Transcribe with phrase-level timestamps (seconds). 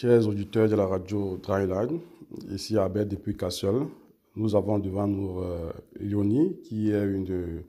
[0.00, 1.98] chers auditeurs de la radio Dryline,
[2.52, 3.74] ici Abel depuis Cassel.
[4.36, 7.64] Nous avons devant nous euh, qui est une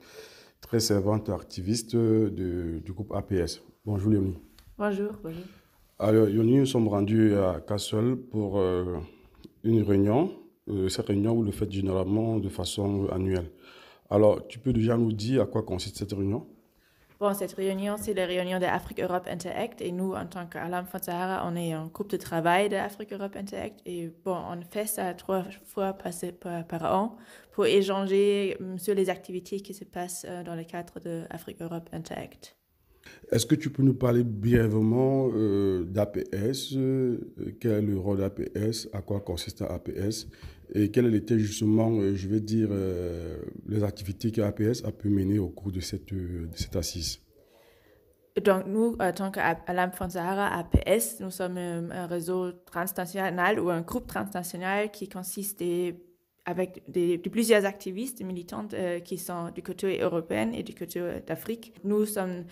[0.60, 3.60] très servante activiste du groupe APS.
[3.84, 4.38] Bonjour Léonie.
[4.78, 5.42] Bonjour, bonjour.
[5.98, 8.98] Alors Yoni, nous sommes rendus à Cassel pour euh,
[9.64, 10.30] une réunion.
[10.68, 13.50] Euh, cette réunion, vous le faites généralement de façon annuelle.
[14.08, 16.46] Alors, tu peux déjà nous dire à quoi consiste cette réunion?
[17.20, 19.82] Bon, cette réunion, c'est la réunion de Afrique-Europe Interact.
[19.82, 23.82] Et nous, en tant qu'Alam Sahara, on est un groupe de travail de Afrique-Europe Interact.
[23.84, 27.18] Et bon, on fait ça trois fois par, an
[27.52, 31.90] pour échanger hum, sur les activités qui se passent euh, dans le cadre de Afrique-Europe
[31.92, 32.59] Interact.
[33.30, 37.18] Est-ce que tu peux nous parler brièvement euh, d'APS euh,
[37.60, 40.26] Quel est le rôle d'APS À quoi consiste APS
[40.74, 42.70] Et quelles étaient justement, euh, je vais dire,
[43.68, 47.20] les activités que APS a pu mener au cours de cette, de cette assise?
[48.44, 54.06] Donc, nous, en tant qu'Alam Sahara, APS, nous sommes un réseau transnational ou un groupe
[54.06, 55.62] transnational qui consiste
[56.46, 61.74] avec des, de plusieurs activistes militantes qui sont du côté européen et du côté d'Afrique.
[61.84, 62.44] Nous sommes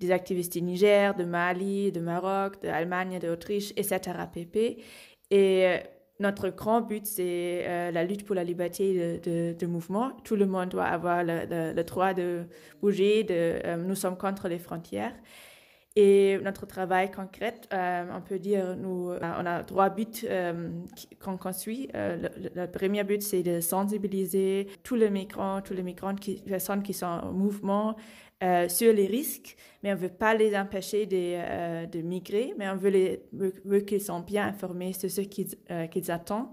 [0.00, 4.00] des activistes du Niger, de Mali, de Maroc, d'Allemagne, d'Autriche, etc.
[4.32, 4.82] pp.
[5.30, 5.78] Et euh,
[6.20, 10.12] notre grand but, c'est euh, la lutte pour la liberté de, mouvement.
[10.24, 12.44] Tout le monde doit avoir le, droit de
[12.80, 13.24] bouger.
[13.24, 13.34] De,
[13.64, 15.14] euh, nous sommes contre les frontières.
[15.94, 20.24] Et notre travail concret, on peut dire, nous, on a trois buts
[21.22, 21.90] qu'on construit.
[21.92, 26.94] Le, premier but, c'est de sensibiliser tous les migrants, tous les migrants, qui, personnes qui
[26.94, 27.94] sont en mouvement,
[28.42, 32.54] euh, sur les risques, mais on ne veut pas les empêcher de, euh, de migrer,
[32.58, 36.48] mais on veut, les, veut, qu'ils soient bien informés sur ce qu'ils euh, attendent.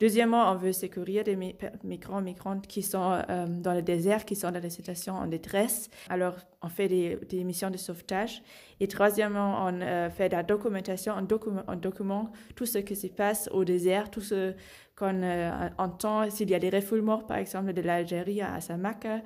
[0.00, 4.58] Deuxièmement, on veut secourir des migrants, migrantes qui sont dans le désert, qui sont dans
[4.58, 5.90] des situations en détresse.
[6.08, 8.42] Alors, on fait des, des missions de sauvetage.
[8.80, 13.50] Et troisièmement, on fait de la documentation, on, on, documente tout ce qui se passe
[13.52, 14.54] au désert, tout ce
[15.00, 15.22] qu'on
[15.78, 19.22] entend, s'il y a des refoulements, par exemple, de l'Algérie à Samaka,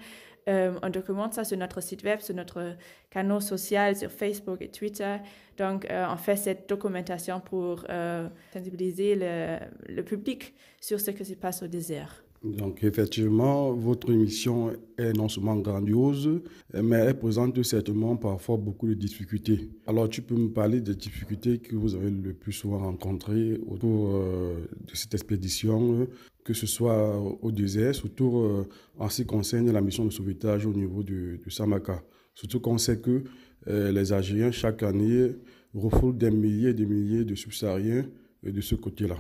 [0.48, 2.76] euh, on documente ça sur notre site web, sur notre
[3.10, 5.16] canal social, sur Facebook et Twitter.
[5.56, 9.58] Donc, euh, on fait cette documentation pour euh, sensibiliser le,
[9.88, 12.22] le, public sur ce qui se passe au désert.
[12.44, 16.42] Donc effectivement, votre émission est non seulement grandiose,
[16.74, 19.70] mais elle présente certainement parfois beaucoup de difficultés.
[19.86, 24.10] Alors tu peux me parler des difficultés que vous avez le plus souvent rencontrées autour
[24.14, 24.56] euh,
[24.86, 26.06] de cette expédition,
[26.44, 28.68] que ce soit au désert, surtout euh,
[28.98, 32.02] en ce qui concerne la mission de sauvetage au niveau de, Samaka.
[32.34, 33.24] Surtout qu'on sait que
[33.68, 35.30] euh, les Algériens, chaque année,
[35.72, 38.04] refoulent des milliers et des milliers de subsahariens
[38.42, 39.16] de ce côté-là.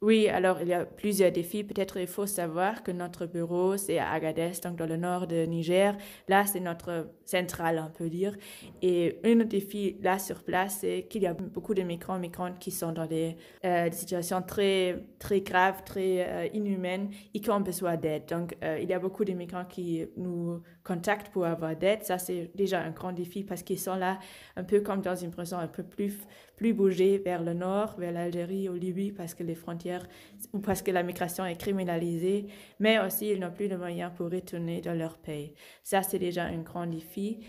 [0.00, 1.64] Oui, alors il y a plusieurs défis.
[1.64, 5.44] Peut-être il faut savoir que notre bureau, c'est à Agadez, donc dans le nord de
[5.44, 5.96] Niger.
[6.28, 8.36] Là, c'est notre centrale, on peut dire.
[8.80, 12.70] Et un défi là sur place, c'est qu'il y a beaucoup de migrants, migrantes qui
[12.70, 17.96] sont dans des, euh, situations très, très graves, très euh, inhumaines et qui ont besoin
[17.96, 18.26] d'aide.
[18.28, 22.02] Donc, euh, il y a beaucoup de migrants qui nous contactent pour avoir d'aide.
[22.02, 24.18] Ça, c'est déjà un grand défi parce qu'ils sont là
[24.56, 26.14] un peu comme dans une prison un peu plus,
[26.56, 30.06] plus bougée vers le nord, vers l'Algérie, au Libye, parce que les frontières
[30.54, 32.46] ou parce que la migration est criminalisée,
[32.80, 35.52] mais aussi ils n'ont plus de moyens pour retourner dans leur pays.
[35.82, 37.40] Ça, c'est déjà un grand défi.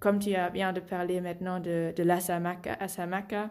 [0.00, 3.50] Comme tu as bien de parler maintenant de, de l'Assamaka,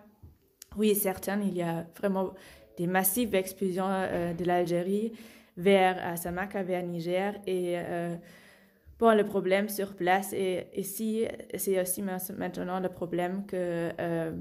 [0.77, 2.33] oui, certain, il y a vraiment
[2.77, 5.13] des massives expulsions euh, de l'Algérie
[5.57, 7.35] vers Assamaka, vers Niger.
[7.47, 8.16] Et euh,
[8.99, 14.31] bon, le problème sur place, et ici, c'est aussi maintenant le problème que euh,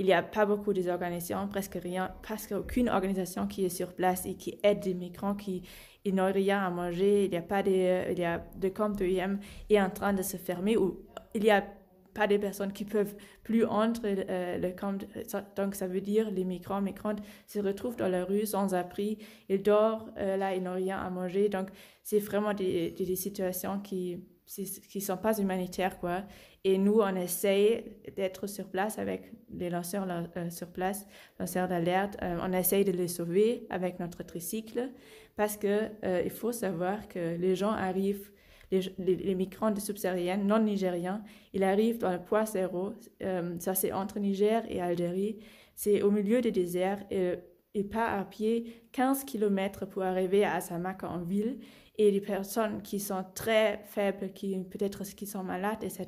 [0.00, 4.34] n'y a pas beaucoup d'organisations, presque rien, presque aucune organisation qui est sur place et
[4.34, 5.62] qui aide les migrants qui
[6.06, 7.24] n'ont rien à manger.
[7.26, 9.38] Il n'y a pas de, il y a de camp d'EM
[9.68, 11.00] est en train de se fermer ou
[11.34, 11.64] il n'y a
[12.20, 14.98] pas de personnes qui peuvent plus entrer euh, le camp.
[15.56, 19.16] donc, ça veut dire les migrants, migrantes se retrouvent dans la rue sans abri.
[19.48, 21.48] Ils dorment euh, là, ils n'ont rien à manger.
[21.48, 21.68] Donc,
[22.02, 24.22] c'est vraiment des, des, des situations qui
[24.90, 26.24] qui sont pas humanitaires, quoi.
[26.64, 27.84] Et nous, on essaye
[28.16, 31.06] d'être sur place avec les lanceurs euh, sur place,
[31.38, 32.16] lanceurs d'alerte.
[32.20, 34.90] On essaye de les sauver avec notre tricycle
[35.36, 35.88] parce que
[36.24, 38.32] il faut savoir que les gens arrivent,
[38.70, 41.22] les, migrants de subsahariennes non nigériens,
[41.52, 42.92] ils arrivent dans le point zéro.
[43.58, 45.38] ça, c'est entre Niger et Algérie.
[45.74, 51.08] C'est au milieu du désert et, pas à pied 15 km pour arriver à Samaka
[51.08, 51.58] en ville
[51.98, 56.06] et les personnes qui sont très faibles, qui peut-être qui sont malades, etc.,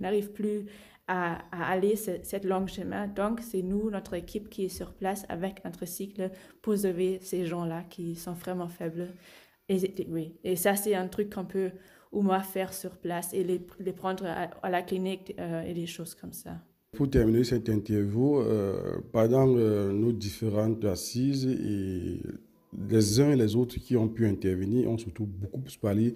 [0.00, 0.66] n'arrivent plus,
[1.08, 3.06] à, aller cette longue chemin.
[3.06, 6.30] Donc, c'est nous, notre équipe qui est sur place avec notre cycle
[6.62, 9.08] pour sauver ces gens-là qui sont vraiment faibles.
[9.68, 11.72] Et, ça, c'est un truc qu'on peut
[12.12, 13.58] au moins faire sur place et les,
[13.92, 16.60] prendre à, la clinique euh, et des choses comme ça.
[16.92, 21.46] Pour terminer cette interview, euh, pendant euh, nos différentes assises
[22.88, 26.14] les uns et les autres qui ont pu intervenir ont surtout beaucoup parlé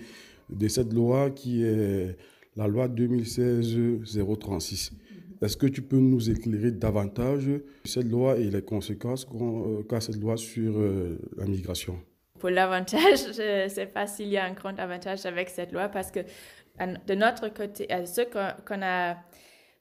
[0.48, 2.16] de cette loi qui est
[2.56, 4.92] la loi 2016-036.
[5.42, 7.50] Est-ce que tu peux nous éclairer davantage
[7.84, 9.26] cette loi et les conséquences
[9.88, 10.78] qu'a cette loi sur
[11.36, 11.96] la migration?
[12.40, 15.88] Pour l'avantage, je ne sais pas s'il y a un grand avantage avec cette loi
[15.88, 16.20] parce que
[17.06, 19.16] de notre côté, ce qu'on a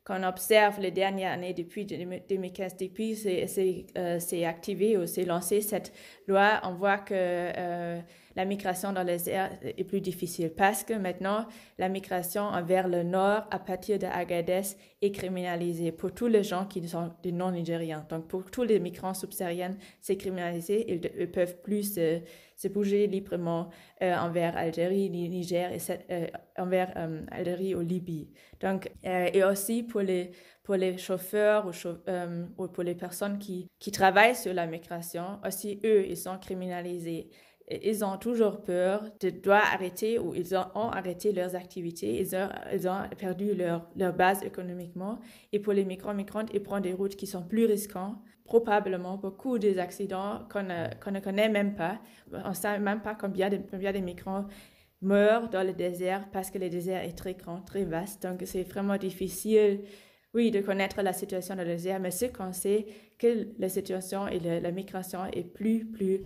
[0.10, 5.94] qu'on observe les dernières années depuis 2015, depuis c'est euh, activé ou c'est lancé cette
[6.28, 8.00] loi, on voit que euh,
[8.40, 11.46] la migration dans les airs est plus difficile parce que maintenant,
[11.78, 14.62] la migration vers le nord à partir de Agadez
[15.02, 18.06] est criminalisée pour tous les gens qui sont des non-nigériens.
[18.10, 20.86] Donc, pour tous les migrants subsahariens, c'est criminalisé.
[20.88, 22.22] Ils ne peuvent plus se,
[22.70, 23.72] bouger librement
[24.02, 26.28] euh, envers Algérie, Niger et euh,
[26.58, 28.30] envers euh, Algérie ou Libye.
[28.62, 30.32] Donc, et aussi pour les
[30.64, 31.72] pour les chauffeurs ou,
[32.64, 37.32] ou pour les personnes qui, qui travaillent sur la migration, aussi eux, ils sont criminalisés
[37.70, 43.02] ils ont toujours peur de devoir arrêter ou ils ont, arrêté leurs activités, ils ont,
[43.18, 45.20] perdu leur, leur, base économiquement.
[45.52, 49.78] Et pour les migrants-migrantes, ils prennent des routes qui sont plus risquantes, probablement beaucoup des
[49.78, 52.00] accidents qu'on ne connaît même pas.
[52.32, 54.46] On ne sait même pas combien de, combien de migrants
[55.02, 58.24] meurent dans le désert parce que le désert est très grand, très vaste.
[58.24, 59.82] Donc c'est vraiment difficile,
[60.34, 62.88] oui, de connaître la situation dans le désert, mais ce qu'on sait,
[63.20, 66.22] que la situation et la migration est plus, plus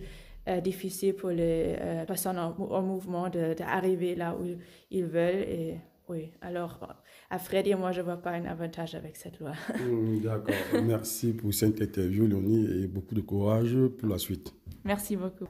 [0.48, 4.44] euh, difficile pour les euh, personnes en, mouvement d'arriver là où
[4.90, 5.44] ils veulent.
[5.48, 5.76] Et
[6.08, 6.94] oui, alors
[7.30, 9.52] à vrai dire, moi, je ne vois pas un avantage avec cette loi.
[9.80, 10.54] Mm, d'accord.
[10.84, 14.54] Merci pour cette interview, Léonie, et beaucoup de courage pour la suite.
[14.84, 15.46] Merci beaucoup.